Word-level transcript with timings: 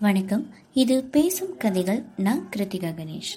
வணக்கம். 0.00 0.54
இது 0.72 1.04
பேசும் 1.04 1.56
கதைகள். 1.56 2.02
நான் 2.16 2.48
கிருத்திகா 2.56 2.90
கணேஷ். 2.90 3.32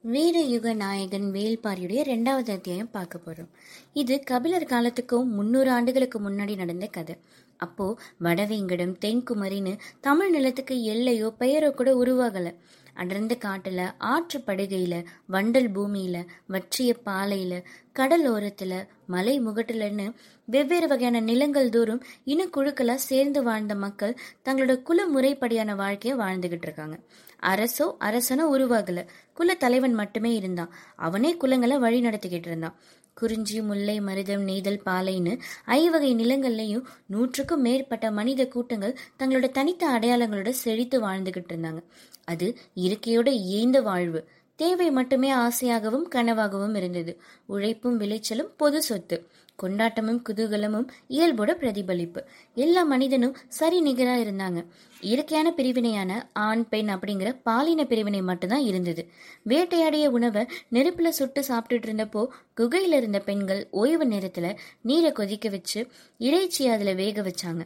வீர 0.00 0.40
யுக 0.40 0.72
நாயகன் 0.72 1.30
வேல்பாரியுடைய 1.32 2.00
ரெண்டாவது 2.12 2.50
அத்தியாயம் 2.50 2.90
பார்க்க 2.90 3.20
போறோம். 3.26 3.48
இது 3.92 4.20
கபிலர் 4.20 4.64
காலத்துக்கும் 4.64 5.28
முன்னூறு 5.28 5.70
ஆண்டுகளுக்கு 5.70 6.20
முன்னாடி 6.20 6.56
நடந்த 6.56 6.86
கதை. 6.86 7.16
அப்போ 7.56 7.98
வடவேங்கடம் 8.22 8.96
தென்குமரின்னு 9.04 9.78
தமிழ் 10.00 10.30
நிலத்துக்கு 10.30 10.82
எல்லையோ 10.82 11.32
பெயரோ 11.40 11.70
கூட 11.70 11.94
உருவாகலை. 12.04 12.54
அடர்ந்த 12.94 13.36
காட்டுல 13.44 13.94
ஆற்று 13.98 14.40
படுகையில 14.46 15.04
வண்டல் 15.32 15.68
பூமியில 15.74 16.26
வற்றிய 16.46 16.96
பாலையில 17.06 17.64
கடல் 17.92 18.32
ஓரத்துல 18.32 18.86
மலை 19.06 19.40
முகட்டுலன்னு 19.40 20.14
வெவ்வேறு 20.44 20.88
வகையான 20.88 21.20
நிலங்கள் 21.20 21.68
தோறும் 21.68 22.02
இனக்குழுக்களா 22.26 22.94
சேர்ந்து 22.94 23.42
வாழ்ந்த 23.42 23.74
மக்கள் 23.74 24.16
தங்களோட 24.44 24.82
குல 24.82 25.06
முறைப்படியான 25.06 25.74
வாழ்க்கைய 25.74 26.14
வாழ்ந்துகிட்டு 26.14 26.62
இருக்காங்க. 26.62 26.98
அரசோ 27.42 27.94
அரசனோ 28.00 28.42
உருவாகல. 28.52 29.06
குல 29.34 29.54
தலைவன் 29.54 29.94
மட்டுமே 29.94 30.34
இருந்தான். 30.34 30.74
அவனே 30.96 31.36
குலங்களை 31.40 31.78
வழி 31.78 32.00
நடத்திக்கிட்டு 32.00 32.46
இருந்தான். 32.46 32.76
குறிஞ்சி 33.14 33.60
முல்லை 33.62 34.00
மருதம் 34.00 34.44
நெய்தல் 34.44 34.82
பாலைன்னு 34.84 35.38
ஐவகை 35.64 36.14
நிலங்கள்லையும் 36.14 36.84
நூற்றுக்கும் 37.06 37.60
மேற்பட்ட 37.60 38.10
மனித 38.10 38.48
கூட்டங்கள் 38.48 38.98
தங்களோட 39.18 39.50
தனித்த 39.50 39.88
அடையாளங்களோட 39.88 40.48
செழித்து 40.48 41.00
வாழ்ந்துகிட்டு 41.00 41.52
இருந்தாங்க. 41.52 41.82
அது 42.24 42.58
இயற்கையோட 42.76 43.26
இயைந்த 43.26 43.80
வாழ்வு. 43.80 44.28
தேவை 44.56 44.90
மட்டுமே 44.90 45.34
ஆசையாகவும் 45.34 46.08
கனவாகவும் 46.14 46.76
இருந்தது. 46.76 47.20
உழைப்பும் 47.46 48.00
விளைச்சலும் 48.00 48.52
பொது 48.56 48.82
சொத்து. 48.82 49.26
கொண்டாட்டமும் 49.62 50.22
குதூகலமும் 50.28 50.86
இயல்போட 51.10 51.52
பிரதிபலிப்பு. 51.52 52.24
எல்லா 52.54 52.82
மனிதனும் 52.82 53.36
சரி 53.48 53.82
நிகரா 53.82 54.14
இருந்தாங்க. 54.20 54.64
இயற்கையான 55.00 55.50
பிரிவினையான 55.50 56.30
ஆண் 56.32 56.68
பெண் 56.68 56.88
அப்படிங்கிற 56.88 57.40
பாலின 57.42 57.84
பிரிவினை 57.84 58.22
மட்டும்தான் 58.22 58.60
இருந்தது. 58.60 59.08
வேட்டையாடிய 59.48 60.06
உணவை 60.06 60.46
நெருப்புல 60.72 61.08
சுட்டு 61.08 61.40
சாப்பிட்டுட்டு 61.48 61.88
இருந்தப்போ 61.88 62.26
குகையில 62.56 62.92
இருந்த 62.92 63.18
பெண்கள் 63.18 63.68
ஓய்வு 63.70 64.04
நேரத்துல 64.04 64.56
நீரை 64.80 65.12
கொதிக்க 65.12 65.48
வச்சு 65.48 65.86
இறைச்சி 66.18 66.68
அதுல 66.68 66.92
வேக 66.92 67.22
வச்சாங்க. 67.22 67.60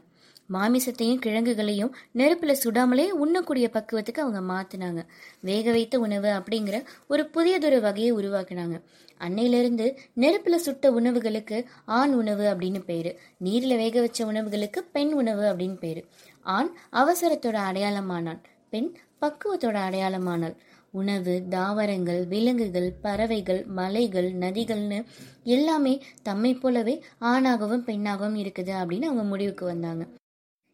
மாமிசத்தையும் 0.53 1.19
கிழங்குகளையும் 1.19 1.95
நெருப்பில் 2.13 2.61
சுடாமலே 2.65 3.07
உண்ணக்கூடிய 3.09 3.69
பக்குவத்துக்கு 3.69 4.23
அவங்க 4.23 4.41
மாத்தினாங்க. 4.53 5.07
வேக 5.41 5.71
வைத்த 5.71 5.99
உணவு 5.99 6.29
அப்படிங்கிற 6.29 6.85
ஒரு 7.09 7.27
புதியதொரு 7.27 7.81
வகையை 7.81 8.13
உருவாக்கினாங்க. 8.13 8.83
அன்னையிலிருந்து 9.19 9.97
நெருப்பில் 10.13 10.65
சுட்ட 10.67 10.91
உணவுகளுக்கு 10.91 11.65
ஆண் 11.85 12.13
உணவு 12.13 12.45
அப்படின்னு 12.45 12.81
பேரு. 12.85 13.19
நீரில் 13.39 13.77
வேக 13.77 14.01
வச்ச 14.01 14.27
உணவுகளுக்கு 14.27 14.81
பெண் 14.93 15.13
உணவு 15.13 15.43
அப்படின்னு 15.43 15.79
பேரு. 15.79 16.05
ஆண் 16.41 16.71
அவசரத்தோட 16.93 17.59
அடையாளமானான் 17.69 18.41
பெண் 18.71 18.91
பக்குவத்தோட 19.21 19.79
அடையாளமானாள். 19.89 20.57
உணவு 20.91 21.43
தாவரங்கள் 21.49 22.27
விலங்குகள் 22.27 22.93
பறவைகள் 23.03 23.65
மலைகள் 23.65 24.33
நதிகள்னு 24.35 25.05
எல்லாமே 25.45 26.03
தம்மை 26.23 26.55
போலவே 26.55 27.05
ஆணாகவும் 27.21 27.85
பெண்ணாகவும் 27.89 28.39
இருக்குது 28.45 28.73
அப்படின்னு 28.81 29.11
அவங்க 29.11 29.25
முடிவுக்கு 29.25 29.65
வந்தாங்க. 29.65 30.05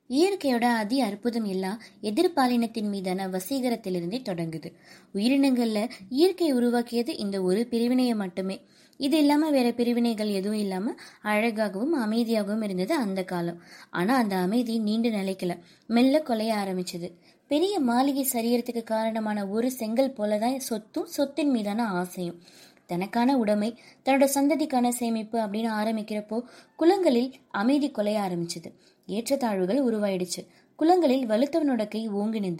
இயற்கையோட 0.09 0.63
அதி 0.63 1.01
அற்புதம் 1.01 1.45
எல்லாம் 1.45 1.83
எதிர்பாலினத்தின் 2.03 2.89
மீதான 2.89 3.29
வசீகரத்திலிருந்தே 3.29 4.21
தொடங்குது. 4.21 4.73
உயிரினங்கள்ல 5.15 5.91
இயற்கை 6.09 6.53
உருவாக்கியது 6.53 7.17
இந்த 7.17 7.43
ஒரு 7.43 7.67
பிரிவினையை 7.67 8.15
மட்டுமே. 8.15 8.61
இது 8.97 9.19
இல்லாம 9.19 9.51
வேற 9.51 9.73
பிரிவினைகள் 9.73 10.29
எதுவும் 10.29 10.59
இல்லாம 10.59 10.95
அழகாகவும் 11.23 11.99
அமைதியாகவும் 11.99 12.63
இருந்தது 12.63 12.95
அந்த 12.95 13.25
காலம். 13.25 13.63
ஆனா 13.91 14.17
அந்த 14.17 14.37
அமைதி 14.37 14.79
நீண்டு 14.79 15.11
நிலைக்கல. 15.11 15.59
மெல்ல 15.87 16.19
கொலைய 16.19 16.53
ஆரம்பிச்சது. 16.65 17.13
பெரிய 17.47 17.81
மாளிகை 17.81 18.29
சரியறதுக்கு 18.33 18.83
காரணமான 18.83 19.47
ஒரு 19.47 19.71
செங்கல் 19.71 20.15
போலதான் 20.19 20.57
சொத்தும் 20.57 21.07
சொத்தின் 21.07 21.51
மீதான 21.51 21.87
ஆசையும். 21.87 22.41
தனக்கான 22.87 23.39
உடைமை 23.39 23.79
தன்னோட 24.05 24.29
சந்ததிக்கான 24.35 24.89
சேமிப்பு 24.89 25.39
அப்படின்னு 25.39 25.71
ஆரம்பிக்கிறப்போ 25.83 26.43
குளங்களில் 26.77 27.35
அமைதி 27.51 27.91
கொலைய 27.91 28.19
ஆரம்பிச்சது. 28.27 28.73
ஏற்றத்தாழ்வுகள் 29.07 29.85
உருவாயிடுச்சு. 29.85 30.47
குளங்களில் 30.77 31.27
வலுத்தவனோட 31.27 31.89
கை 31.89 32.09
ஓங்கி 32.09 32.57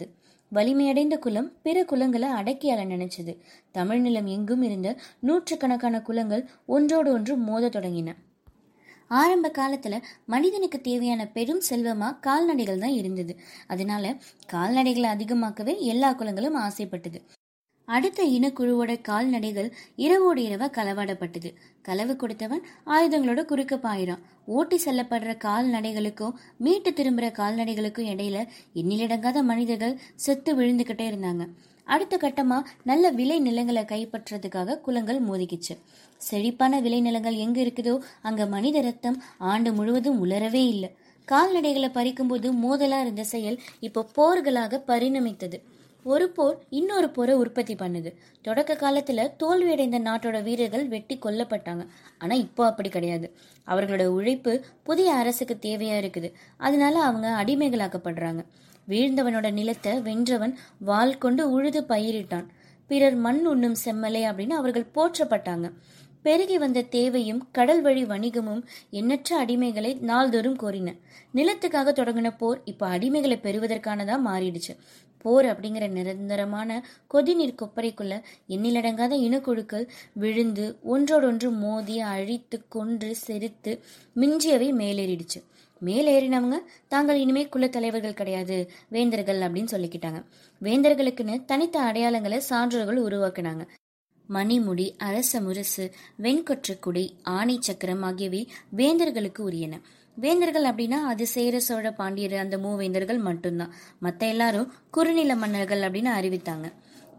வலிமையடைந்த 0.53 1.17
குலம் 1.17 1.51
பிற 1.61 1.83
குலங்களை 1.83 2.27
அடக்கியால 2.39 2.83
நினைச்சது. 2.85 3.37
தமிழ் 3.71 3.99
நிலம் 3.99 4.25
எங்கும் 4.25 4.61
இருந்த 4.61 4.97
நூற்றுக்கணக்கான 5.19 6.01
குலங்கள் 6.01 6.49
ஒன்றோடு 6.65 7.11
ஒன்று 7.11 7.37
மோத 7.37 7.69
தொடங்கின. 7.69 8.15
ஆரம்ப 9.07 9.51
காலத்துல 9.57 10.01
மனிதனுக்கு 10.25 10.81
தேவையான 10.81 11.27
பெரும் 11.27 11.61
செல்வமா 11.69 12.19
கால்நடைகள் 12.19 12.77
தான் 12.77 12.89
இருந்தது. 12.89 13.37
அதனால 13.67 14.15
கால்நடைகளை 14.53 15.09
அதிகமாக்கவே 15.09 15.79
எல்லா 15.79 16.13
குலங்களும் 16.13 16.53
ஆசைப்பட்டது. 16.53 17.21
அடுத்த 17.85 18.23
இனக்குழுவோட 18.23 19.01
கால்நடைகள் 19.01 19.69
இரவோடு 19.95 20.41
இரவா 20.47 20.67
களவாடப்பட்டது. 20.77 21.49
களவு 21.81 22.15
கொடுத்தவன் 22.15 22.63
ஆயுதங்களோட 22.85 23.45
குறுக்க 23.45 23.75
பாயிறான். 23.75 24.23
ஓட்டி 24.45 24.79
செல்லப்படுற 24.85 25.31
கால்நடைகளுக்கும் 25.37 26.33
மீட்டு 26.57 26.91
திரும்புற 26.91 27.27
கால்நடைகளுக்கும் 27.31 28.09
இடையில 28.13 28.47
எண்ணிலடங்காத 28.75 29.43
மனிதர்கள் 29.43 29.99
செத்து 30.15 30.51
விழுந்துகிட்டே 30.55 31.07
இருந்தாங்க. 31.11 31.45
அடுத்த 31.83 32.17
கட்டமா 32.17 32.57
நல்ல 32.83 33.09
விளை 33.09 33.39
நிலங்களை 33.39 33.83
கைப்பற்றதுக்காக 33.83 34.79
குலங்கள் 34.79 35.21
மோதிக்கிச்சு. 35.21 35.73
செழிப்பான 36.17 36.79
விளை 36.81 37.01
நிலங்கள் 37.01 37.35
எங்க 37.35 37.61
இருக்குதோ 37.61 37.95
அங்க 38.21 38.45
மனித 38.45 38.81
ரத்தம் 38.81 39.23
ஆண்டு 39.37 39.73
முழுவதும் 39.73 40.19
உலரவே 40.19 40.63
இல்லை. 40.67 40.89
கால்நடைகளை 41.27 41.89
பறிக்கும்போது 41.93 42.47
மோதலா 42.63 42.99
இருந்த 43.01 43.23
செயல் 43.23 43.59
இப்போ 43.79 44.05
போர்களாக 44.17 44.81
பரிணமித்தது. 44.87 45.59
ஒரு 46.11 46.25
போர் 46.29 46.57
இன்னொரு 46.69 47.07
போரை 47.09 47.35
உற்பத்தி 47.35 47.75
பண்ணுது. 47.75 48.09
தொடக்க 48.41 48.73
காலத்துல 48.73 49.21
தோல்வியடைந்த 49.43 49.99
நாட்டோட 50.07 50.43
வீரர்கள் 50.43 50.87
வெட்டி 50.87 51.15
கொல்லப்பட்டாங்க. 51.21 51.83
ஆனா 52.17 52.35
இப்போ 52.35 52.65
அப்படி 52.65 52.89
கிடையாது. 52.89 53.27
அவர்களோட 53.67 54.05
உழைப்பு 54.17 54.53
புதிய 54.83 55.13
அரசுக்கு 55.13 55.55
தேவையா 55.61 55.95
இருக்குது. 56.03 56.29
அதனால 56.57 56.99
அவங்க 56.99 57.29
அடிமைகளாக்கப்படுறாங்க. 57.43 58.43
வீழ்ந்தவனோட 58.89 59.49
நிலத்தை 59.51 59.93
வென்றவன் 60.01 60.55
வாள் 60.79 61.17
கொண்டு 61.17 61.51
உழுது 61.51 61.81
பயிரிட்டான். 61.89 62.47
பிறர் 62.87 63.15
மண் 63.15 63.45
உண்ணும் 63.45 63.77
செம்மலை 63.85 64.23
அப்படின்னு 64.29 64.59
அவர்கள் 64.61 64.91
போற்றப்பட்டாங்க. 64.95 65.67
பெருகி 66.25 66.57
வந்த 66.57 66.81
தேவையும் 66.95 67.41
கடல் 67.51 67.81
வழி 67.81 68.03
வணிகமும் 68.03 68.61
எண்ணற்ற 68.89 69.29
அடிமைகளை 69.45 69.91
நாள்தோறும் 70.01 70.55
கோரின. 70.55 70.89
நிலத்துக்காக 71.35 71.91
தொடங்கின 71.91 72.29
போர் 72.37 72.59
இப்போ 72.65 72.85
அடிமைகளை 72.97 73.37
பெறுவதற்கானதா 73.43 74.15
மாறிடுச்சு. 74.27 74.73
போர் 75.25 75.45
அப்படிங்கிற 75.45 75.85
நிரந்தரமான 75.89 76.71
கொதிநீர் 77.13 77.59
கொப்பரைக்குள்ள 77.61 78.15
எண்ணிலடங்காத 78.49 79.13
இனக்குழுக்கள் 79.27 79.85
விழுந்து 80.13 80.65
ஒன்றோடொன்று 80.83 81.51
மோதி 81.51 81.99
அழித்து 81.99 82.59
கொன்று 82.67 83.11
செரித்து 83.27 83.73
மிஞ்சியவை 84.15 84.71
மேலேறிடுச்சு. 84.81 85.41
மேலேறினவங்க 85.81 86.57
தாங்கள் 86.87 87.21
இனிமே 87.23 87.45
குலத்தலைவர்கள் 87.55 88.19
கிடையாது 88.19 88.59
வேந்தர்கள் 88.89 89.41
அப்படின்னு 89.41 89.73
சொல்லிக்கிட்டாங்க. 89.75 90.21
வேந்தர்களுக்குன்னு 90.61 91.35
தனித்த 91.45 91.77
அடையாளங்களை 91.79 92.39
சான்றோர்கள் 92.49 93.05
உருவாக்குனாங்க. 93.07 93.65
மணிமுடி 94.29 94.93
அரச 94.97 95.41
முரசு 95.41 95.91
வெண்கொற்றக்குடி 96.21 97.09
ஆணை 97.23 97.57
சக்கரம் 97.59 98.01
ஆகியவை 98.01 98.47
வேந்தர்களுக்கு 98.77 99.39
உரியன. 99.39 99.81
வேந்தர்கள் 100.15 100.63
அப்படின்னா 100.63 100.99
அது 101.11 101.27
சேர 101.27 101.59
சோழ 101.59 101.91
பாண்டியர் 101.91 102.33
அந்த 102.33 102.57
மூவேந்தர்கள் 102.57 103.19
மட்டும்தான். 103.19 103.73
மற்ற 103.99 104.27
எல்லாரும் 104.27 104.73
குறுநில 104.91 105.35
மன்னர்கள் 105.35 105.79
அப்படின்னு 105.79 106.11
அறிவித்தாங்க. 106.19 106.73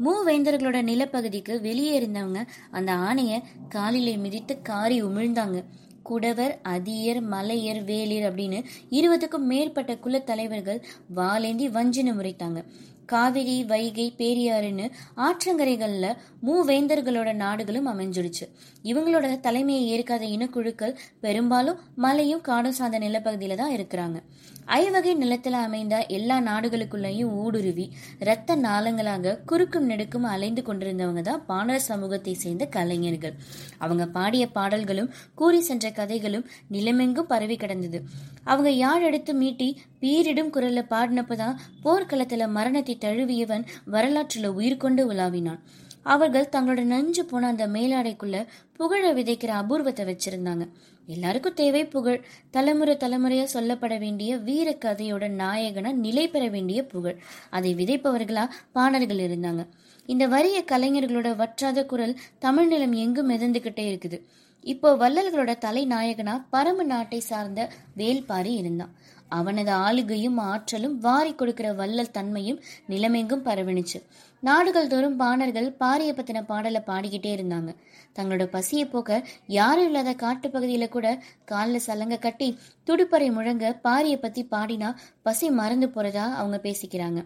மூவேந்தர்களோட 0.05 0.83
நிலப்பகுதிக்கு 0.83 1.61
வெளியே 1.61 2.01
இருந்தவங்க 2.01 2.47
அந்த 2.71 2.93
ஆணையை 2.93 3.43
காலிலே 3.69 4.17
மிதித்து 4.17 4.63
காரி 4.63 5.05
உமிழ்ந்தாங்க. 5.05 5.65
குடவர் 6.11 6.59
அதியர் 6.63 7.29
மலையர் 7.29 7.85
வேலியர் 7.85 8.35
அப்படின்னு 8.35 8.65
இருபதுக்கும் 8.91 9.47
மேற்பட்ட 9.47 9.95
குலத்தலைவர்கள் 9.95 10.83
வாலேந்தி 11.17 11.69
வஞ்சின 11.71 12.13
முறைத்தாங்க 12.15 12.65
காவிரி 13.07 13.65
வைகை 13.65 14.07
பேரியாறுன்னு 14.19 14.87
ஆற்றங்கரைகள்ல 15.17 16.07
மூவேந்தர்களோட 16.47 17.31
நாடுகளும் 17.35 17.89
அமைஞ்சிடுச்சு. 17.93 18.47
இவங்களோட 18.83 19.41
தலைமையை 19.41 19.85
ஏற்காத 19.89 20.25
இனக்குழுக்கள் 20.27 20.99
பெரும்பாலும் 21.21 21.81
மலையும் 21.97 22.41
காடும் 22.41 22.73
சார்ந்த 22.73 22.99
நிலப்பகுதியில 22.99 23.55
தான் 23.55 23.75
இருக்கிறாங்க. 23.77 24.19
ஐவகை 24.65 25.13
நிலத்துல 25.17 25.57
அமைந்த 25.67 25.97
எல்லா 26.09 26.37
நாடுகளுக்குள்ளேயும் 26.41 27.33
ஊடுருவி 27.43 27.85
இரத்த 28.21 28.57
நாளங்களாக 28.57 29.35
குறுக்கும் 29.47 29.87
நெடுக்கும் 29.91 30.27
அலைந்து 30.33 30.63
கொண்டிருந்தவங்க 30.63 31.21
தான் 31.21 31.45
பாணர் 31.47 31.85
சமூகத்தை 31.89 32.35
சேர்ந்த 32.35 32.67
கலைஞர்கள். 32.67 33.35
அவங்க 33.79 34.07
பாடிய 34.07 34.47
பாடல்களும் 34.49 35.13
கூறி 35.35 35.61
சென்ற 35.61 35.91
கதைகளும் 35.91 36.47
நிலமெங்கும் 36.73 37.31
பரவி 37.33 37.57
கிடந்தது. 37.57 38.01
அவங்க 38.45 38.71
யாழ் 38.71 39.03
எடுத்து 39.03 39.35
மீட்டி 39.41 39.69
பீரிடும் 40.07 40.53
குரல்ல 40.55 40.81
பாடினப்பதான் 40.91 41.57
போர்க்களத்துல 41.85 42.49
மரணத்தை 42.49 42.95
தழுவியவன் 43.01 43.65
வரலாற்றுல 43.93 44.47
உயிர் 44.47 44.83
கொண்டு 44.85 45.13
உலாவினான். 45.13 45.61
அவர்கள் 46.03 46.53
தங்களோட 46.53 46.83
நஞ்சு 46.83 47.25
போன 47.25 47.47
அந்த 47.47 47.65
மேலாடைக்குள்ள 47.67 48.47
புகழ 48.73 49.15
விதைக்கிற 49.15 49.53
அபூர்வத்தை 49.61 50.05
வச்சிருந்தாங்க. 50.07 50.65
எல்லாருக்கும் 51.07 51.55
தேவை 51.55 51.85
புகழ். 51.87 52.21
தலைமுறை 52.51 52.97
தலைமுறையா 52.97 53.47
சொல்லப்பட 53.55 53.99
வேண்டிய 53.99 54.37
வீர 54.37 54.77
கதையோட 54.85 55.25
நாயகனா 55.43 55.93
நிலை 55.93 56.29
பெற 56.29 56.49
வேண்டிய 56.49 56.87
புகழ். 56.87 57.19
அதை 57.51 57.75
விதைப்பவர்களா 57.75 58.45
பாணர்கள் 58.73 59.25
இருந்தாங்க. 59.27 59.65
இந்த 60.07 60.27
வரிய 60.27 60.65
கலைஞர்களோட 60.73 61.37
வற்றாத 61.37 61.87
குரல் 61.87 62.19
தமிழ் 62.39 62.67
நிலம் 62.67 62.93
எங்கும் 62.93 63.31
மிதந்துகிட்டே 63.31 63.87
இருக்குது. 63.93 64.21
இப்போ 64.61 64.95
வள்ளல்களோட 64.97 65.53
தலைநாயகனா 65.67 66.45
பரம 66.51 66.83
நாட்டை 66.83 67.21
சார்ந்த 67.21 67.71
வேல்பாரி 67.97 68.55
இருந்தான். 68.63 68.95
அவனது 69.29 69.73
ஆளுகையும் 69.73 70.39
ஆற்றலும் 70.39 70.97
வாரி 70.99 71.35
கொடுக்கிற 71.35 71.73
வல்லல் 71.73 72.11
தன்மையும் 72.11 72.61
நிலமெங்கும் 72.89 73.47
பரவணிச்சு 73.49 74.01
நாடுகள் 74.41 74.89
தோறும் 74.89 75.19
பாணர்கள் 75.21 75.69
பாரிய 75.81 76.11
பத்தின 76.17 76.43
பாடலை 76.45 76.81
பாடிக்கிட்டே 76.87 77.31
இருந்தாங்க. 77.37 77.71
தங்களோட 78.17 78.45
பசியை 78.47 78.85
போக்க 78.87 79.27
யாரும் 79.47 79.87
இல்லாத 79.87 80.13
காட்டு 80.13 80.49
பகுதியில 80.49 80.89
கூட 80.89 81.07
காலில் 81.45 81.85
சலங்க 81.87 82.19
கட்டி 82.19 82.59
துடுப்பறை 82.87 83.33
முழங்க 83.33 83.81
பாரிய 83.85 84.17
பத்தி 84.17 84.45
பாடினா 84.51 84.95
பசி 85.23 85.51
மறந்து 85.51 85.87
போறதா 85.87 86.27
அவங்க 86.41 86.61
பேசிக்கிறாங்க. 86.63 87.23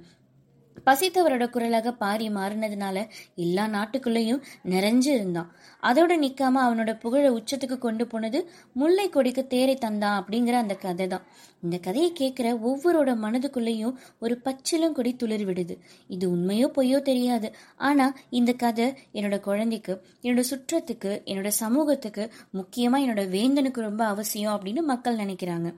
பசித்தவரோட 0.86 1.50
குரலாக 1.50 1.92
பாரி 1.92 2.28
மாறினதுனால 2.28 3.06
எல்லா 3.34 3.66
நாட்டுக்குள்ளேயும் 3.66 4.42
நிறைஞ்சு 4.68 5.10
இருந்தான். 5.18 5.50
அதோட 5.82 6.12
நிக்காம 6.24 6.60
அவனோட 6.66 6.90
புகழை 6.98 7.30
உச்சத்துக்கு 7.30 7.78
கொண்டு 7.78 8.06
போனது 8.06 8.40
முல்லை 8.72 9.08
கொடிக்கு 9.08 9.46
தேரை 9.46 9.74
தந்தான் 9.74 10.18
அப்படிங்கிற 10.20 10.52
அந்த 10.52 10.74
கதை 10.74 11.06
தான் 11.06 11.26
இந்த 11.62 11.78
கதையை 11.78 12.10
கேட்கிற 12.12 12.48
ஒவ்வொருட 12.68 13.10
மனதுக்குள்ளேயும் 13.14 13.94
ஒரு 14.18 14.40
பச்சிலம் 14.44 14.92
கொடி 14.92 15.16
துளிர் 15.16 15.46
விடுது 15.46 15.74
இது 16.08 16.24
உண்மையோ 16.36 16.66
பொய்யோ 16.76 16.98
தெரியாது. 17.02 17.48
ஆனா 17.76 18.06
இந்த 18.30 18.52
கதை 18.52 18.86
என்னோட 19.12 19.40
குழந்தைக்கு 19.40 19.94
என்னோட 20.22 20.42
சுற்றத்துக்கு 20.50 21.12
என்னோட 21.24 21.50
சமூகத்துக்கு 21.62 22.32
முக்கியமா 22.54 23.00
என்னோட 23.04 23.24
வேந்தனுக்கு 23.36 23.80
ரொம்ப 23.80 24.04
அவசியம் 24.06 24.54
அப்படின்னு 24.54 24.82
மக்கள் 24.82 25.16
நினைக்கிறாங்க. 25.16 25.70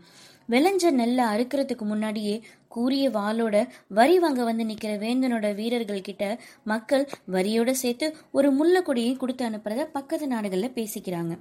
விளைஞ்ச 0.48 0.90
நெல்லை 0.90 1.24
அறுக்கிறதுக்கு 1.24 1.84
முன்னாடியே 1.90 2.34
கூறிய 2.74 3.04
வாளோட 3.10 3.56
வரி 3.88 4.16
வாங்க 4.18 4.40
வந்து 4.44 4.64
நிக்கிற 4.64 4.92
வேந்தனோட 5.04 5.46
வீரர்கள் 5.54 6.00
கிட்ட 6.00 6.26
மக்கள் 6.64 7.04
வரியோட 7.32 7.70
சேர்த்து 7.82 8.06
ஒரு 8.32 8.48
முள்ளக்கொடியை 8.58 9.16
கொடுத்து 9.16 9.44
அனுப்புறத 9.48 9.82
பக்கத்து 9.96 10.26
நாடுகள்ல 10.26 10.68
பேசிக்கிறாங்க. 10.78 11.32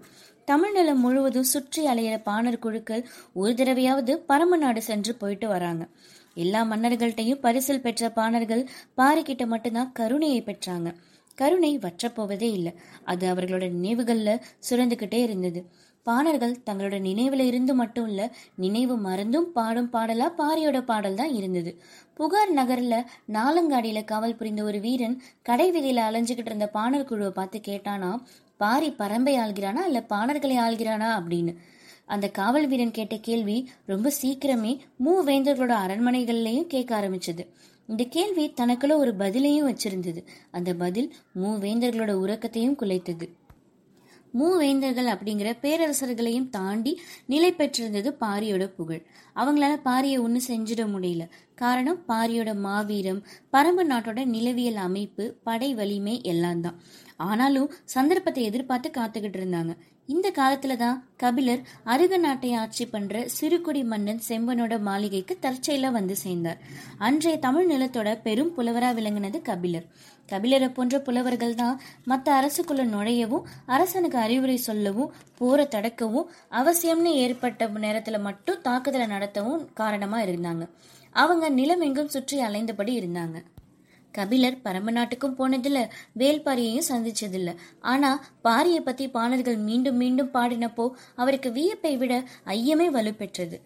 தமிழ்நிலம் 0.47 1.03
முழுவதும் 1.03 1.51
சுற்றி 1.53 1.81
அலையிற 1.85 2.15
பாணர் 2.23 2.59
குழுக்கள் 2.59 3.03
ஒரு 3.33 3.53
தடவையாவது 3.53 4.13
பரம 4.31 4.57
நாடு 4.57 4.81
சென்று 4.81 5.15
போயிட்டு 5.15 5.47
வராங்க. 5.47 5.85
எல்லா 6.35 6.63
மன்னர்கள்ட்டையும் 6.63 7.43
பரிசில் 7.45 7.83
பெற்ற 7.85 8.09
பாணர்கள் 8.09 8.63
பாரிக்கிட்ட 8.97 9.45
மட்டும்தான் 9.45 9.91
கருணையை 9.91 10.41
பெற்றாங்க. 10.41 10.89
கருணை 11.37 11.71
வற்றப்போவதே 11.77 12.49
இல்லை. 12.57 12.73
அது 13.03 13.25
அவர்களோட 13.33 13.65
நினைவுகள்ல 13.77 14.31
சுரந்துகிட்டே 14.69 15.19
இருந்தது. 15.27 15.61
பாணர்கள் 16.03 16.61
தங்களோட 16.65 16.95
நினைவுல 16.99 17.39
இருந்து 17.39 17.73
மட்டும் 17.73 18.07
இல்ல 18.07 18.33
நினைவு 18.55 18.97
மறந்தும் 18.97 19.51
பாடும் 19.51 19.89
பாடலா 19.93 20.27
பாரியோட 20.37 20.81
பாடல் 20.81 21.15
தான் 21.15 21.33
இருந்தது. 21.33 21.81
புகார் 22.13 22.53
நகர்ல 22.53 23.05
நாலங்காடியில 23.33 24.03
காவல் 24.03 24.35
புரிந்த 24.35 24.63
ஒரு 24.63 24.79
வீரன் 24.79 25.21
கடை 25.41 25.71
வீதியில 25.71 25.97
அலைஞ்சுகிட்டு 25.97 26.45
இருந்த 26.45 26.67
பாணர் 26.67 27.05
குழுவை 27.05 27.31
பார்த்து 27.31 27.61
கேட்டானா 27.67 28.11
பாரி 28.57 28.89
பரம்பை 28.89 29.33
ஆள்கிறானா 29.35 29.85
இல்ல 29.85 30.05
பாணர்களை 30.09 30.57
ஆள்கிறானா? 30.57 31.09
அப்படின்னு. 31.19 31.55
அந்த 32.05 32.29
காவல் 32.29 32.67
வீரன் 32.67 32.91
கேட்ட 32.91 33.17
கேள்வி 33.17 33.69
ரொம்ப 33.85 34.11
சீக்கிரமே 34.21 34.77
மூவேந்தர்களோட 35.05 35.73
அரண்மனைகள்லயும் 35.85 36.67
கேட்க 36.67 37.01
ஆரம்பிச்சது. 37.01 37.47
இந்த 37.87 38.03
கேள்வி 38.09 38.53
தனக்குள்ள 38.61 38.95
ஒரு 38.95 39.13
பதிலையும் 39.19 39.69
வச்சிருந்தது. 39.69 40.23
அந்த 40.51 40.73
பதில் 40.73 41.13
மூவேந்தர்களோட 41.41 42.11
உறக்கத்தையும் 42.11 42.75
குலைத்தது. 42.79 43.29
மூவேந்தர்கள் 44.33 45.09
அப்படிங்கிற 45.13 45.49
பேரரசர்களையும் 45.61 46.49
தாண்டி 46.49 46.91
நிலை 47.25 47.51
பெற்றிருந்தது 47.53 48.09
பாரியோட 48.19 48.65
புகழ். 48.77 49.01
அவங்களால 49.35 49.73
பாரியை 49.85 50.17
ஒன்றும் 50.25 50.47
செஞ்சிட 50.47 50.81
முடியல. 50.93 51.23
காரணம் 51.55 51.99
பாரியோட 52.07 52.51
மாவீரம் 52.65 53.21
பரம்பு 53.53 53.83
நாட்டோட 53.91 54.19
நிலவியல் 54.25 54.79
அமைப்பு 54.87 55.25
படை 55.43 55.69
வலிமை 55.73 56.15
எல்லாம் 56.23 56.61
தான் 56.61 56.79
ஆனாலும் 57.27 57.71
சந்தர்ப்பத்தை 57.95 58.43
எதிர்பார்த்து 58.43 58.89
காத்துக்கிட்டு 58.89 59.39
இருந்தாங்க. 59.41 59.73
இந்த 60.13 60.27
காலத்துல 60.37 60.75
தான் 60.81 60.97
கபிலர் 61.21 61.61
அருக 61.93 62.17
நாட்டை 62.23 62.49
ஆட்சி 62.61 62.85
பண்ற 62.93 63.23
சிறுகுடி 63.35 63.81
மன்னன் 63.91 64.21
செம்பனோட 64.27 64.73
மாளிகைக்கு 64.87 65.33
தற்செயல 65.45 65.91
வந்து 65.97 66.15
சேர்ந்தார். 66.23 66.61
அன்றைய 67.07 67.35
தமிழ் 67.45 67.69
நிலத்தோட 67.71 68.09
பெரும் 68.25 68.51
புலவரா 68.55 68.89
விளங்கினது 68.97 69.39
கபிலர். 69.49 69.85
கபிலரை 70.29 70.69
போன்ற 70.77 70.95
புலவர்கள் 71.07 71.55
தான் 71.61 71.77
மற்ற 72.11 72.27
அரசுக்குள்ள 72.39 72.83
நுழையவும் 72.95 73.47
அரசனுக்கு 73.75 74.17
அறிவுரை 74.25 74.57
சொல்லவும் 74.67 75.13
போரை 75.39 75.65
தடுக்கவும் 75.75 76.29
அவசியம்னு 76.61 77.13
ஏற்பட்ட 77.25 77.69
நேரத்துல 77.85 78.19
மட்டும் 78.27 78.61
தாக்குதலை 78.67 79.07
நடத்தவும் 79.15 79.65
காரணமா 79.81 80.19
இருந்தாங்க. 80.27 80.65
அவங்க 81.15 81.45
நிலம் 81.59 81.83
எங்கும் 81.87 82.13
சுற்றி 82.15 82.37
அலைந்தபடி 82.47 82.93
இருந்தாங்க. 83.01 83.37
கபிலர் 84.11 84.61
பரம 84.61 84.91
நாட்டுக்கும் 84.91 85.37
போனதில்ல 85.37 85.89
வேல்பாரியையும் 86.17 86.89
சந்திச்சதில்ல. 86.89 87.55
ஆனா 87.79 88.11
பாரியை 88.43 88.79
பத்தி 88.79 89.07
பாணர்கள் 89.09 89.57
மீண்டும் 89.57 89.95
மீண்டும் 89.95 90.33
பாடினப்போ 90.33 90.89
அவருக்கு 91.15 91.51
வியப்பை 91.51 91.97
விட 91.97 92.23
ஐயமே 92.45 92.87
வலுப்பெற்றது. 92.97 93.57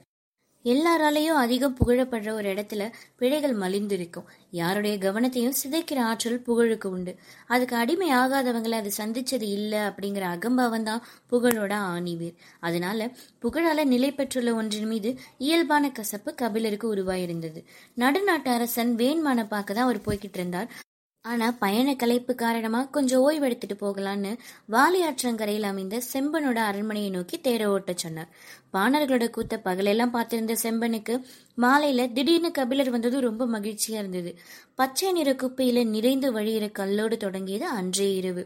எல்லாராலையும் 0.65 1.39
அதிகம் 1.39 1.75
புகழப்படுற 1.75 2.29
ஒரு 2.31 2.47
இடத்துல 2.53 2.83
பிழைகள் 3.15 3.53
மலிந்திருக்கும். 3.57 4.25
யாருடைய 4.51 4.95
கவனத்தையும் 4.97 5.57
சிதைக்கிற 5.63 5.99
ஆற்றல் 5.99 6.39
புகழுக்கு 6.41 6.87
உண்டு. 6.89 7.13
அதுக்கு 7.47 7.75
அடிமை 7.75 8.09
ஆகாதவங்களை 8.11 8.71
அது 8.71 8.91
சந்திச்சது 8.97 9.47
இல்லை 9.57 9.79
அப்படிங்கிற 9.79 10.21
அகம்பாவம் 10.21 10.83
தான் 10.83 11.03
புகழோட 11.31 11.73
ஆணிவேர். 11.95 12.35
அதனால 12.59 13.09
புகழால 13.41 13.85
நிலை 13.85 14.11
பெற்றுள்ள 14.11 14.55
ஒன்றின் 14.55 14.87
மீது 14.87 15.11
இயல்பான 15.37 15.91
கசப்பு 15.91 16.33
கபிலருக்கு 16.35 16.89
உருவாயிருந்தது. 16.95 17.61
நடுநாட்டு 17.95 18.51
அரசன் 18.51 18.95
வேண்மான 18.95 19.47
பார்க்க 19.47 19.73
தான் 19.73 19.83
அவர் 19.83 20.05
போய்கிட்டு 20.05 20.39
இருந்தார் 20.41 20.69
ஆனா 21.25 21.51
பயண 21.59 21.93
கலைப்பு 21.93 22.35
காரணமா 22.35 22.83
கொஞ்சம் 22.85 23.19
ஓய்வு 23.19 23.45
எடுத்துட்டு 23.45 23.75
போகலான்னு 23.83 24.31
வாலியாற்றங்கரையில் 24.71 25.63
அமைந்த 25.63 26.01
செம்பனோட 26.13 26.55
அரண்மனையை 26.55 27.09
நோக்கி 27.09 27.37
தேர 27.37 27.65
ஓட்ட 27.65 27.93
சொன்னார். 27.95 28.29
பாணர்களோட 28.73 29.25
கூத்த 29.29 29.57
பகலெல்லாம் 29.63 30.13
பார்த்திருந்த 30.13 30.55
செம்பனுக்கு 30.63 31.15
மாலையில 31.61 32.13
திடீர்னு 32.13 32.51
கபிலர் 32.51 32.89
வந்தது 32.89 33.19
ரொம்ப 33.19 33.45
மகிழ்ச்சியா 33.45 33.97
இருந்தது. 33.97 34.33
பச்சை 34.75 35.11
நிற 35.11 35.33
குப்பையில 35.33 35.85
நிறைந்து 35.85 36.29
வழியிற 36.33 36.67
கல்லோடு 36.71 37.17
தொடங்கியது 37.17 37.65
அன்றைய 37.65 38.13
இரவு. 38.13 38.45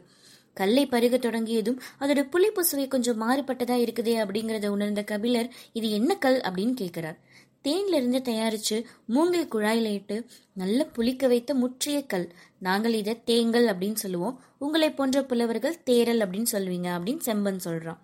கல்லை 0.53 0.85
பருக 0.85 1.17
தொடங்கியதும் 1.17 1.81
அதோட 1.99 2.29
புளிப்பு 2.29 2.63
சுவை 2.63 2.87
கொஞ்சம் 2.87 3.21
மாறுபட்டதா 3.21 3.75
இருக்குதே 3.83 4.15
அப்படிங்கறத 4.23 4.67
உணர்ந்த 4.67 5.01
கபிலர் 5.03 5.49
இது 5.73 5.89
என்ன 5.91 6.15
கல்? 6.15 6.41
அப்படின்னு 6.41 6.73
கேட்கிறார் 6.73 7.19
தேன்ல 7.63 8.21
தயாரித்து 8.21 8.21
தயாரிச்சு 8.29 8.83
மூங்கில் 9.06 9.51
குழாயில் 9.53 9.94
இட்டு 9.94 10.25
நல்ல 10.53 10.88
புளிக்க 10.95 11.27
வைத்த 11.27 11.53
முற்றிய 11.53 12.06
கல். 12.06 12.33
நாங்கள் 12.59 12.94
இதை 12.94 13.23
தேங்கல் 13.23 13.66
அப்படின்னு 13.66 13.94
சொல்லுவோம். 13.94 14.39
உங்களை 14.57 14.92
போன்ற 14.92 15.23
புலவர்கள் 15.23 15.81
தேரல் 15.85 16.21
அப்படின்னு 16.23 16.45
சொல்லுவீங்க 16.51 16.89
அப்படின்னு 16.97 17.19
செம்பன் 17.25 17.59
சொல்றான். 17.63 17.97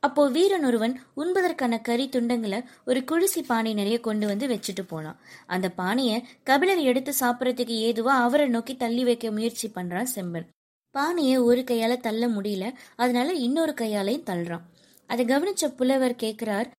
அப்போ 0.00 0.28
வீரன் 0.28 0.64
ஒருவன் 0.64 1.00
உண்பதற்கான 1.16 1.80
கறி 1.80 2.08
துண்டங்களை 2.08 2.64
ஒரு 2.86 3.00
குழிசி 3.00 3.42
பானை 3.46 3.74
நிறைய 3.74 4.00
கொண்டு 4.00 4.26
வந்து 4.26 4.48
வச்சுட்டு 4.48 4.82
போனான். 4.86 5.20
அந்த 5.46 5.70
பானையை 5.70 6.24
கபிலர் 6.42 6.78
எடுத்து 6.78 7.12
சாப்பிட்றதுக்கு 7.20 7.76
ஏதுவா 7.88 8.14
அவரை 8.26 8.48
நோக்கி 8.48 8.76
தள்ளி 8.76 9.04
வைக்க 9.04 9.30
முயற்சி 9.30 9.68
பண்றான் 9.68 10.06
செம்பன். 10.14 10.46
பானையை 10.90 11.36
ஒரு 11.38 11.60
கையால 11.60 11.96
தள்ள 11.96 12.28
முடியல. 12.28 12.72
அதனால 12.96 13.32
இன்னொரு 13.32 13.72
கையாலையும் 13.72 14.26
தள்ளுறான். 14.26 14.66
அதை 15.06 15.24
கவனிச்ச 15.24 15.66
புலவர் 15.76 16.14
கேட்கிறார் 16.14 16.70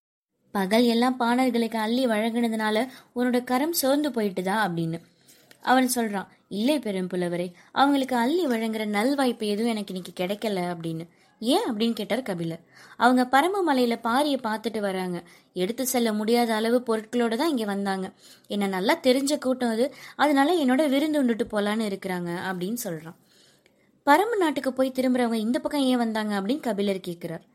பகல் 0.54 0.84
எல்லாம் 0.84 1.20
பாணர்களுக்கு 1.20 1.76
அள்ளி 1.76 2.06
வழங்கினதுனால 2.06 2.88
உன்னோட 3.16 3.44
கரம் 3.44 3.74
சோர்ந்து 3.74 4.10
போயிட்டுதா 4.10 4.58
அப்படின்னு. 4.68 5.00
அவன் 5.62 5.90
சொல்றான் 5.96 6.28
இல்லை 6.48 6.80
பெரும் 6.80 7.08
புலவரே 7.08 7.54
அவங்களுக்கு 7.72 8.16
அள்ளி 8.16 8.46
வழங்குற 8.46 8.86
நல்வாய்ப்பு 8.86 9.40
எதுவும் 9.40 9.72
எனக்கு 9.72 9.94
இன்னைக்கு 9.94 10.14
கிடைக்கல 10.16 10.56
அப்படின்னு. 10.56 11.08
ஏன்? 11.40 11.72
அப்படின்னு 11.72 11.94
கேட்டார் 11.94 12.22
கபிலர். 12.22 12.60
அவங்க 12.98 13.28
பரமமலையில 13.32 14.00
பாரியை 14.04 14.40
பார்த்துட்டு 14.44 14.80
வராங்க. 14.80 15.24
எடுத்து 15.54 15.88
செல்ல 15.88 16.14
முடியாத 16.14 16.56
அளவு 16.56 16.84
பொருட்களோட 16.88 17.36
தான் 17.36 17.50
இங்க 17.50 17.66
வந்தாங்க. 17.66 18.12
என்ன 18.48 18.68
நல்லா 18.68 19.00
தெரிஞ்ச 19.04 19.38
கூட்டம் 19.38 19.70
அது. 19.70 19.94
அதனால 20.16 20.56
என்னோட 20.56 20.90
விருந்து 20.90 21.24
உண்டுட்டு 21.24 21.42
போலான்னு 21.52 21.92
இருக்கிறாங்க 21.92 22.30
அப்படின்னு 22.52 22.78
சொல்றான். 22.84 23.16
பரம 24.04 24.36
நாட்டுக்கு 24.36 24.74
போய் 24.74 24.92
திரும்புறவங்க 24.96 25.34
இந்த 25.34 25.60
பக்கம் 25.60 25.82
ஏன் 25.82 25.98
வந்தாங்க? 25.98 26.42
அப்படின்னு 26.42 26.60
கபிலர் 26.60 27.00
கேட்கிறார் 27.00 27.52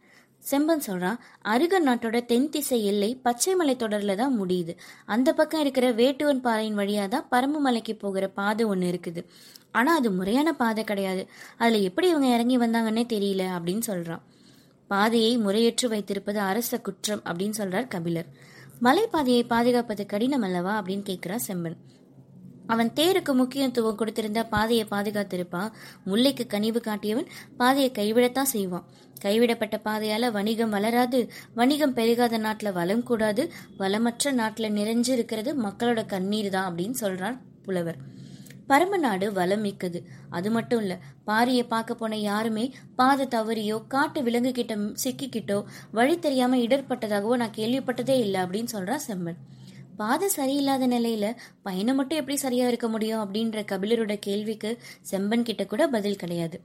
செம்பன் 0.50 0.80
சொல்றான் 0.86 1.16
அருக 1.40 1.80
நாட்டோட 1.80 2.24
தென் 2.24 2.48
திசை 2.48 2.84
எல்லை 2.84 3.14
பச்சை 3.22 3.54
மலை 3.54 3.76
தொடர்ல 3.76 4.14
தான் 4.14 4.40
முடியுது. 4.40 4.76
அந்த 5.06 5.32
பக்கம் 5.32 5.60
இருக்கிற 5.60 5.92
வேட்டுவன் 5.92 6.40
பாறையின் 6.40 6.76
வழியா 6.76 7.08
தான் 7.08 7.28
பரம்பு 7.30 7.58
மலைக்கு 7.58 7.94
போகிற 7.94 8.28
பாதை 8.28 8.64
ஒன்று 8.64 8.90
இருக்குது. 8.90 9.24
ஆனா 9.72 9.94
அது 9.94 10.10
முறையான 10.12 10.52
பாதை 10.52 10.84
கிடையாது. 10.84 11.28
அதுல 11.58 11.78
எப்படி 11.78 12.08
இவங்க 12.08 12.26
இறங்கி 12.26 12.58
வந்தாங்கன்னே 12.58 13.06
தெரியல 13.14 13.42
அப்படின்னு 13.58 13.80
சொல்றான். 13.86 14.20
பாதையை 14.86 15.38
முறையற்று 15.38 15.88
வைத்திருப்பது 15.88 16.38
அரச 16.38 16.80
குற்றம் 16.80 17.22
அப்படின்னு 17.24 17.52
சொல்றார் 17.58 17.88
கபிலர். 17.88 18.26
மலைப்பாதையை 18.82 19.42
பாதுகாப்பது 19.46 20.06
கடினம் 20.06 20.42
அல்லவா? 20.42 20.82
அப்படின்னு 20.82 21.02
கேட்கிறார் 21.02 21.44
செம்பன். 21.48 21.76
அவன் 22.72 22.90
தேருக்கு 22.98 23.32
முக்கியத்துவம் 23.32 23.98
கொடுத்திருந்த 24.00 24.40
பாதையை 24.54 24.84
பாதுகாத்திருப்பான் 24.90 25.70
முல்லைக்கு 26.10 26.46
கனிவு 26.46 26.80
காட்டியவன் 26.80 27.30
பாதையை 27.60 27.90
கைவிடத்தான் 27.98 28.52
செய்வான். 28.54 28.86
கைவிடப்பட்ட 29.24 29.76
பாதையால 29.84 30.30
வணிகம் 30.36 30.74
வளராது 30.76 31.20
வணிகம் 31.54 31.94
பெருகாத 31.94 32.38
நாட்டில் 32.38 32.76
வளம் 32.78 33.02
கூடாது 33.02 33.44
வளமற்ற 33.78 34.32
நாட்டில் 34.32 34.74
நிறைஞ்சு 34.76 35.10
இருக்கிறது 35.16 35.52
மக்களோட 35.66 36.02
கண்ணீர் 36.06 36.50
தான் 36.50 36.68
அப்படின்னு 36.70 36.98
சொல்றான் 37.00 37.38
புலவர். 37.66 37.98
பரம 38.70 38.96
நாடு 38.96 39.26
வளம் 39.32 39.62
மிக்கது. 39.66 39.98
அது 40.36 40.48
மட்டும் 40.50 40.80
இல்ல 40.80 40.94
பாரியை 41.26 41.64
பார்க்க 41.68 42.00
போன 42.00 42.16
யாருமே 42.28 42.64
பாதை 42.96 43.26
தவறியோ 43.26 43.76
காட்டு 43.94 44.22
விலங்கு 44.22 44.52
கிட்ட 44.52 44.74
சிக்கிக்கிட்டோ 45.04 45.58
வழி 45.98 46.16
தெரியாம 46.18 46.58
இடர்பட்டதாகவோ 46.64 47.36
நான் 47.42 47.56
கேள்விப்பட்டதே 47.56 48.16
இல்லை 48.24 48.40
அப்படின்னு 48.42 48.74
சொல்றான் 48.76 49.06
செம்மன் 49.08 49.38
பாதை 49.98 50.28
சரியில்லாத 50.36 50.86
நிலையில 50.94 51.26
பயணம் 51.62 51.98
மட்டும் 51.98 52.20
எப்படி 52.20 52.36
சரியா 52.36 52.66
இருக்க 52.66 52.88
முடியும் 52.88 53.22
அப்படின்ற 53.24 53.62
கபிலரோட 53.72 54.14
கேள்விக்கு 54.26 54.70
செம்பன் 55.10 55.46
கிட்ட 55.48 55.62
கூட 55.66 55.82
பதில் 55.88 56.20
கிடையாது. 56.22 56.58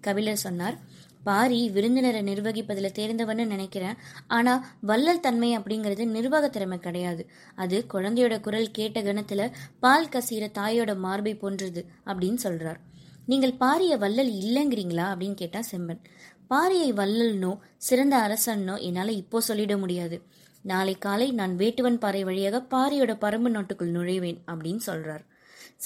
கபிலர் 0.00 0.44
சொன்னார் 0.46 0.76
பாரி 1.24 1.58
விருந்தினரை 1.70 2.20
நிர்வகிப்பதில் 2.22 2.94
தேர்ந்தவன்னு 2.98 3.44
நினைக்கிறேன். 3.46 3.98
ஆனால் 4.26 4.64
வள்ளல் 4.80 5.20
தன்மை 5.20 5.50
அப்படிங்கிறது 5.58 6.04
நிர்வாக 6.06 6.48
திறமை 6.48 6.78
கிடையாது. 6.78 7.22
அது 7.54 7.76
குழந்தையோட 7.92 8.36
குரல் 8.40 8.70
கேட்ட 8.70 9.02
கணத்தில் 9.02 9.44
பால் 9.80 10.10
கசீர 10.14 10.48
தாயோட 10.58 10.96
மார்பை 10.96 11.34
போன்றது 11.34 11.82
அப்படின்னு 12.06 12.40
சொல்கிறார் 12.46 12.80
நீங்கள் 13.26 13.58
பாரிய 13.60 13.96
வள்ளல் 14.04 14.32
இல்லைங்கிறீங்களா? 14.42 15.04
அப்படின்னு 15.12 15.34
கேட்டால் 15.34 15.70
செம்பன். 15.72 16.02
பாரியை 16.50 16.88
வள்ளல்னோ 17.00 17.52
சிறந்த 17.88 18.14
அரசன்னோ 18.26 18.74
என்னால் 18.80 19.18
இப்போ 19.22 19.38
சொல்லிட 19.48 19.74
முடியாது. 19.78 20.16
நாளை 20.62 20.94
காலை 20.94 21.32
நான் 21.32 21.56
வேட்டுவன் 21.56 21.98
பாறை 21.98 22.24
வழியாக 22.24 22.58
பாரியோட 22.70 23.14
பரம்பு 23.20 23.48
நாட்டுக்குள் 23.48 23.92
நுழைவேன் 23.92 24.40
அப்படின்னு 24.46 24.80
சொல்றார். 24.86 25.24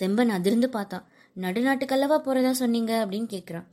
செம்பன் 0.00 0.28
அதிர்ந்து 0.28 0.68
பார்த்தான் 0.68 1.08
நடுநாட்டுக்கல்லவா 1.40 2.18
போறதா 2.18 2.50
சொன்னீங்க? 2.50 3.06
அப்படின்னு 3.06 3.28
கேட்கிறான். 3.34 3.66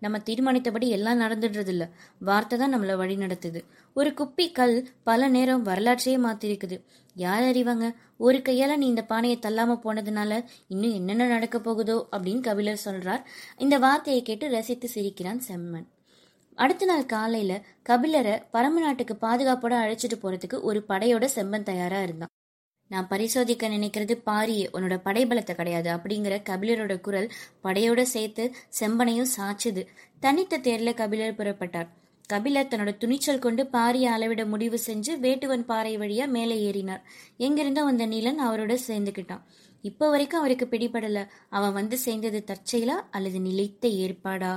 நம்ம 0.00 0.18
தீர்மானித்தபடி 0.18 0.88
எல்லாம் 0.88 1.20
நடந்துடுறது 1.20 1.68
இல்ல 1.68 1.90
வார்த்தை 2.18 2.58
தான் 2.58 2.74
நம்மள 2.76 2.96
வழி 2.96 3.16
நடத்துது. 3.16 3.60
ஒரு 3.94 4.14
குப்பி 4.16 4.52
கல் 4.52 4.88
பல 5.02 5.28
நேரம் 5.28 5.64
வரலாற்றையே 5.64 6.16
மாத்திருக்குது. 6.26 6.84
யார் 7.14 7.42
அறிவாங்க? 7.42 7.94
ஒரு 8.16 8.38
கையால 8.38 8.76
நீ 8.76 8.86
இந்த 8.86 9.02
பானையை 9.02 9.38
தள்ளாம 9.42 9.78
போனதுனால 9.84 10.44
இன்னும் 10.68 10.94
என்னென்ன 10.94 11.26
நடக்க 11.26 11.60
போகுதோ 11.60 12.08
அப்படின்னு 12.12 12.40
கபிலர் 12.40 12.82
சொல்றார். 12.84 13.22
இந்த 13.58 13.78
வார்த்தையை 13.78 14.22
கேட்டு 14.22 14.48
ரசித்து 14.50 14.88
சிரிக்கிறான் 14.88 15.42
செம்மன் 15.48 15.88
அடுத்த 16.58 16.84
நாள் 16.84 17.06
காலையில 17.06 17.64
கபிலரை 17.88 18.42
பரம 18.50 18.80
நாட்டுக்கு 18.80 19.14
பாதுகாப்போட 19.20 19.74
அழைச்சிட்டு 19.82 20.16
போறதுக்கு 20.22 20.60
ஒரு 20.60 20.84
படையோட 20.88 21.28
செம்பன் 21.34 21.62
தயாரா 21.62 22.02
இருந்தான். 22.02 22.32
நான் 22.88 23.08
பரிசோதிக்க 23.08 23.68
நினைக்கிறது 23.68 24.14
பாரியே 24.26 24.66
உன்னோட 24.72 25.00
படைபலத்தை 25.04 25.54
கிடையாது 25.54 25.90
அப்படிங்கிற 25.90 26.42
கபிலரோட 26.48 27.00
குரல் 27.00 27.32
படையோட 27.64 28.02
சேர்த்து 28.02 28.52
செம்பனையும் 28.80 29.30
சாச்சுது. 29.36 29.86
தனித்த 30.20 30.58
தேர்ல 30.58 30.94
கபிலர் 30.94 31.34
புறப்பட்டார். 31.34 31.88
கபிலர் 32.26 32.66
தன்னோட 32.66 32.96
துணிச்சல் 32.96 33.38
கொண்டு 33.38 33.62
பாரியை 33.72 34.10
அளவிட 34.16 34.46
முடிவு 34.46 34.78
செஞ்சு 34.86 35.12
வேட்டுவன் 35.20 35.64
பாறை 35.64 35.98
வழியா 35.98 36.28
மேலே 36.28 36.70
ஏறினார். 36.70 37.02
எங்கிருந்தோ 37.36 37.84
வந்த 37.84 38.06
நீலன் 38.06 38.40
அவரோட 38.48 38.78
சேர்ந்துக்கிட்டான் 38.88 39.44
இப்போ 39.80 40.10
வரைக்கும் 40.10 40.40
அவருக்கு 40.40 40.66
பிடிபடல. 40.66 41.28
அவன் 41.48 41.72
வந்து 41.72 41.98
சேர்ந்தது 41.98 42.44
தற்செயலா 42.46 42.96
அல்லது 43.10 43.40
நிலைத்த 43.40 43.88
ஏற்பாடா? 43.88 44.52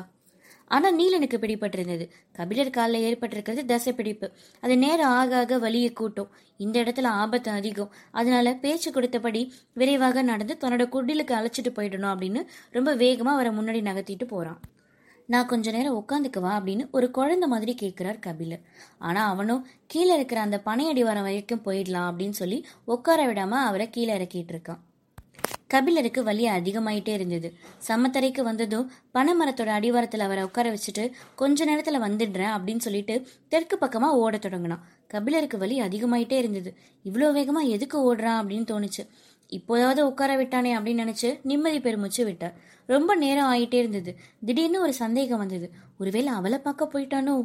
ஆனால் 0.76 0.98
நீலனுக்கு 1.00 1.38
பிடிபட்டிருந்தது. 1.44 2.06
கபிலர் 2.38 2.76
காலில் 2.78 3.06
ஏற்பட்டிருக்கிறது 3.08 3.62
தசை 3.72 3.92
பிடிப்பு. 3.94 4.28
அது 4.64 4.76
நேரம் 4.84 5.14
ஆக 5.20 5.38
ஆக 5.42 5.58
வலியை 5.66 5.90
கூட்டும். 6.00 6.30
இந்த 6.60 6.76
இடத்துல 6.84 7.10
ஆபத்து 7.24 7.50
அதிகம். 7.52 7.92
அதனால 8.12 8.54
பேச்சு 8.64 8.92
கொடுத்தபடி 8.92 9.42
விரைவாக 9.82 10.24
நடந்து 10.32 10.56
தன்னோட 10.62 10.86
குடிலுக்கு 10.96 11.36
அழைச்சிட்டு 11.40 11.72
போயிடணும் 11.80 12.14
அப்படின்னு 12.14 12.44
ரொம்ப 12.78 12.94
வேகமாக 13.04 13.36
அவரை 13.38 13.52
முன்னாடி 13.60 13.82
நகர்த்திட்டு 13.90 14.28
போகிறான் 14.28 14.62
நான் 15.30 15.50
கொஞ்ச 15.52 15.72
நேரம் 15.72 15.98
உட்காந்துக்குவா 16.00 16.54
அப்படின்னு 16.56 16.86
ஒரு 16.98 17.08
குழந்தை 17.18 17.48
மாதிரி 17.54 17.74
கேட்குறார் 17.82 18.18
கபிலர். 18.20 18.64
ஆனால் 19.08 19.30
அவனும் 19.34 19.62
கீழே 19.92 20.16
இருக்கிற 20.16 20.40
அந்த 20.42 20.58
பனையடி 20.66 20.92
அடிவாரம் 20.94 21.28
வரைக்கும் 21.28 21.64
போயிடலாம் 21.68 22.10
அப்படின்னு 22.10 22.38
சொல்லி 22.42 22.58
உட்கார 22.96 23.22
விடாமல் 23.30 23.68
அவரை 23.70 23.88
கீழே 23.90 24.12
இறக்கிட்டு 24.18 24.54
இருக்கான். 24.56 24.82
கபிலருக்கு 25.74 26.24
வலி 26.24 26.44
அதிகமாயிட்டே 26.46 27.14
இருந்தது. 27.14 27.54
சமத்தரைக்கு 27.88 28.42
வந்ததும் 28.42 28.92
பனைமரத்தோட 29.14 29.68
அடிவாரத்தில் 29.68 30.20
அவரை 30.20 30.44
உட்கார 30.44 30.68
வச்சுட்டு 30.74 31.04
கொஞ்ச 31.36 31.66
நேரத்தில் 31.66 32.00
வந்துடுறேன் 32.00 32.52
அப்படின்னு 32.56 32.78
சொல்லிட்டு 32.78 33.16
தெற்கு 33.48 33.78
பக்கமாக 33.78 34.16
ஓடத் 34.16 34.42
தொடங்கினான். 34.42 34.84
கபிலருக்கு 35.08 35.58
வலி 35.58 35.80
அதிகமாயிட்டே 35.80 36.32
இருந்தது. 36.32 36.76
இவ்வளோ 37.06 37.32
வேகமாக 37.32 37.66
எதுக்கு 37.66 37.98
ஓடுறான்? 38.02 38.40
அப்படின்னு 38.42 38.68
தோணுச்சு. 38.72 39.04
இப்போதாவது 39.48 40.06
உட்கார 40.06 40.36
விட்டானே 40.36 40.78
அப்படின்னு 40.78 41.02
நினச்சி 41.04 41.40
நிம்மதி 41.44 41.80
பெருமிச்சு 41.80 42.24
விட்டார். 42.24 42.54
ரொம்ப 42.86 43.16
நேரம் 43.16 43.54
ஆயிட்டே 43.54 43.74
இருந்தது. 43.74 44.16
திடீர்னு 44.46 44.82
ஒரு 44.82 44.94
சந்தேகம் 44.94 45.38
வந்தது. 45.38 45.70
ஒருவேளை 46.00 46.28
அவளை 46.28 46.58
பார்க்க 46.60 46.90
போயிட்டானோ? 46.94 47.36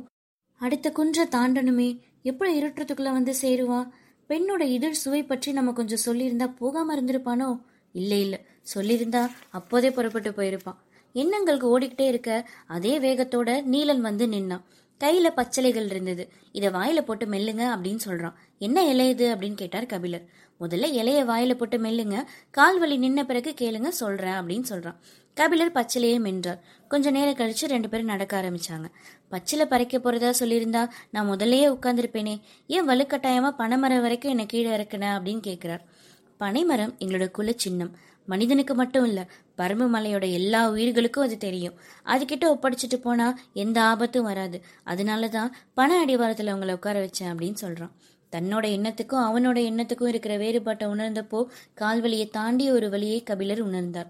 அடுத்த 0.61 0.91
குன்றை 0.91 1.27
தாண்டணுமே. 1.27 1.89
எப்படி 2.23 2.63
இருட்டுறதுக்குள்ள 2.63 3.13
வந்து 3.13 3.35
சேருவான் 3.43 3.89
பெண்ணோட 4.29 4.61
இதழ் 4.61 5.01
சுவை 5.03 5.23
பற்றி 5.23 5.53
நம்ம 5.53 5.73
கொஞ்சம் 5.73 6.05
சொல்லியிருந்தா 6.07 6.57
போகாம 6.57 6.97
இருந்திருப்பானோ? 6.97 7.51
இல்லை 7.93 8.21
இல்லை. 8.21 8.47
சொல்லியிருந்தா 8.75 9.31
அப்போதே 9.51 9.91
புறப்பட்டு 9.91 10.31
போயிருப்பான். 10.31 10.77
எண்ணங்களுக்கு 11.13 11.79
ஓடிக்கிட்டே 11.79 12.01
இருக்க 12.01 12.49
அதே 12.67 12.99
வேகத்தோட 12.99 13.63
நீலன் 13.63 14.01
வந்து 14.01 14.27
நின்னான். 14.27 14.63
கையில 15.05 15.27
பச்சலைகள் 15.27 15.85
இருந்தது. 15.85 16.33
இதை 16.53 16.69
வாயில 16.69 17.01
போட்டு 17.01 17.27
மெல்லுங்க 17.27 17.75
அப்படின்னு 17.77 17.99
சொல்றான். 18.07 18.33
என்ன 18.59 18.87
இலை 18.89 19.09
இது? 19.09 19.35
அப்படின்னு 19.35 19.55
கேட்டார் 19.55 19.87
கபிலர். 19.87 20.25
முதல்ல 20.61 20.87
இலைய 20.93 21.25
வாயில 21.25 21.55
போட்டு 21.55 21.79
மெல்லுங்க. 21.79 22.25
கால் 22.51 22.79
வலி 22.79 22.99
நின்ன 22.99 23.23
பிறகு 23.23 23.55
கேளுங்க 23.61 23.89
சொல்றேன் 23.89 24.33
அப்படின்னு 24.33 24.63
சொல்றான். 24.69 24.97
கபிலர் 25.35 25.73
பச்சிலையே 25.73 26.19
மென்றார். 26.19 26.59
கொஞ்ச 26.89 27.11
நேரம் 27.11 27.35
கழிச்சு 27.35 27.67
ரெண்டு 27.67 27.89
பேரும் 27.89 28.07
நடக்க 28.07 28.43
ஆரம்பிச்சாங்க. 28.43 28.85
பச்சிலை 29.29 29.67
பறிக்க 29.67 29.99
போறதா 29.99 30.33
சொல்லியிருந்தா 30.41 30.89
நான் 31.11 31.31
முதல்லயே 31.31 31.79
உட்காந்துருப்பேனே 31.81 32.41
ஏன் 32.67 32.89
வலுக்கட்டாயமா 32.89 33.51
பனைமரம் 33.51 34.01
வரைக்கும் 34.01 34.31
என்னை 34.31 34.47
கீழே 34.47 34.77
இறக்குன? 34.77 35.19
அப்படின்னு 35.19 35.41
கேட்கிறார் 35.41 35.98
பனைமரம் 36.39 36.95
எங்களோட 36.99 37.31
குல 37.31 37.53
சின்னம் 37.57 37.97
மனிதனுக்கு 38.27 38.75
மட்டும் 38.75 39.05
இல்ல 39.05 39.21
பரம்பு 39.59 39.87
மலையோட 39.95 40.33
எல்லா 40.33 40.71
உயிர்களுக்கும் 40.71 41.25
அது 41.25 41.37
தெரியும். 41.39 41.75
அதுகிட்ட 42.05 42.45
ஒப்படைச்சிட்டு 42.45 42.97
போனா 43.03 43.39
எந்த 43.53 43.83
ஆபத்தும் 43.83 44.25
வராது. 44.25 44.63
அதனாலதான் 44.87 45.51
பண 45.75 46.05
அடிவாரத்துல 46.05 46.53
அவங்கள 46.55 46.73
உட்கார 46.73 47.05
வச்சேன் 47.05 47.27
அப்படின்னு 47.27 47.55
சொல்றான். 47.61 47.91
தன்னோட 48.33 48.67
எண்ணத்துக்கும் 48.77 49.25
அவனோட 49.29 49.59
எண்ணத்துக்கும் 49.71 50.09
இருக்கிற 50.09 50.37
வேறுபாட்டை 50.37 50.89
உணர்ந்தப்போ 50.89 51.45
கால்வலியை 51.81 52.31
தாண்டி 52.31 52.71
ஒரு 52.71 52.91
வழியை 52.91 53.23
கபிலர் 53.23 53.67
உணர்ந்தார். 53.67 54.07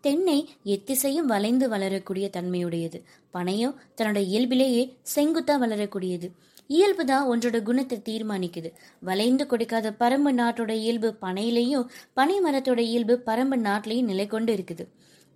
தென்னை 0.00 0.50
எத்திசையும் 0.64 1.30
வளைந்து 1.32 1.68
வளரக்கூடிய 1.68 2.30
தன்மையுடையது. 2.36 3.02
பனையோ 3.32 3.74
தன்னோட 3.96 4.16
இயல்பிலேயே 4.16 4.96
செங்குத்தா 5.14 5.58
வளரக்கூடியது. 5.58 6.32
இயல்பு 6.70 7.04
தான் 7.04 7.28
ஒன்றோட 7.32 7.62
குணத்தை 7.62 7.96
தீர்மானிக்குது. 8.08 8.70
வளைந்து 9.00 9.46
கொடுக்காத 9.46 9.90
பரம்பு 9.90 10.30
நாட்டோட 10.40 10.70
இயல்பு 10.70 11.08
பனையிலையும் 11.20 11.88
பனை 12.14 12.36
மரத்தோட 12.40 12.78
இயல்பு 12.78 13.22
பரம்பு 13.26 13.56
நாட்டிலையும் 13.68 14.10
நிலை 14.12 14.26
கொண்டு 14.26 14.52
இருக்குது. 14.56 14.86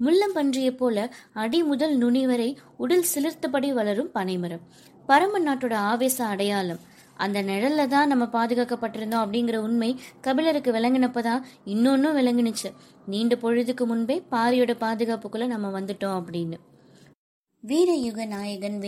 முள்ளம் 0.00 0.34
பன்றியை 0.34 0.70
போல 0.76 1.12
அடி 1.32 1.62
முதல் 1.62 1.96
நுனி 1.96 2.26
வரை 2.26 2.50
உடல் 2.76 3.08
சிலிர்த்தபடி 3.14 3.72
வளரும் 3.72 4.10
பனைமரம் 4.12 4.64
பரம்பு 5.08 5.40
நாட்டோட 5.46 5.74
ஆவேச 5.92 6.18
அடையாளம். 6.24 6.80
அந்த 7.16 7.38
நிழல்ல 7.42 7.86
தான் 7.86 8.10
நம்ம 8.12 8.24
பாதுகாக்கப்பட்டிருந்தோம் 8.24 9.22
அப்படிங்கிற 9.24 9.56
உண்மை 9.56 9.88
கபிலருக்கு 10.20 10.72
விளங்கினப்பதான் 10.72 11.44
இன்னொன்னும் 11.64 12.18
விளங்குனுச்சு. 12.18 12.70
நீண்ட 13.06 13.36
பொழுதுக்கு 13.36 13.86
முன்பே 13.86 14.22
பாரியோட 14.30 14.74
பாதுகாப்புக்குள்ள 14.84 15.46
நம்ம 15.46 15.80
வந்துட்டோம் 15.80 16.18
அப்படின்னு. 16.20 16.58
வீரயுக 17.64 18.26
நாயகன் 18.26 18.78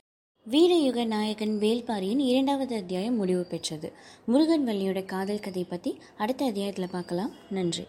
வீரயுக 0.51 1.05
நாயகன் 1.05 1.59
வேல்பாரியின் 1.61 2.19
இரண்டாவது 2.19 2.77
அத்தியாயம் 2.77 3.17
முடிவு 3.17 3.43
பெற்றது. 3.43 3.93
முருகன் 4.25 4.67
வள்ளியோட 4.67 5.05
காதல் 5.05 5.41
கதை 5.41 5.65
பற்றி 5.65 6.01
அடுத்த 6.19 6.45
அத்தியாயத்தில் 6.45 6.89
பார்க்கலாம். 6.91 7.31
நன்றி. 7.51 7.85